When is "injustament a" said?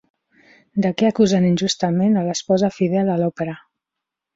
1.51-2.27